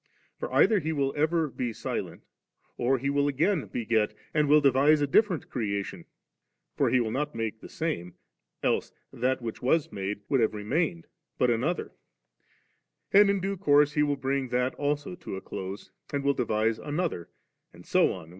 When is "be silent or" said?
1.47-2.97